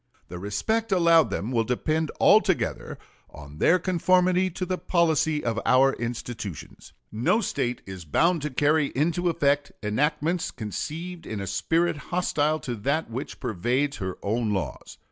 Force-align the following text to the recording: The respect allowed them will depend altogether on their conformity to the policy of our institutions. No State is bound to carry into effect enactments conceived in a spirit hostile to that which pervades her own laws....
The 0.29 0.39
respect 0.39 0.91
allowed 0.91 1.29
them 1.29 1.51
will 1.51 1.63
depend 1.63 2.09
altogether 2.19 2.97
on 3.29 3.59
their 3.59 3.77
conformity 3.77 4.49
to 4.49 4.65
the 4.65 4.79
policy 4.79 5.43
of 5.45 5.59
our 5.63 5.93
institutions. 5.93 6.91
No 7.11 7.39
State 7.39 7.83
is 7.85 8.03
bound 8.03 8.41
to 8.41 8.49
carry 8.49 8.87
into 8.95 9.29
effect 9.29 9.71
enactments 9.83 10.49
conceived 10.49 11.27
in 11.27 11.39
a 11.39 11.45
spirit 11.45 11.97
hostile 11.97 12.59
to 12.61 12.73
that 12.77 13.11
which 13.11 13.39
pervades 13.39 13.97
her 13.97 14.17
own 14.23 14.51
laws.... 14.51 14.97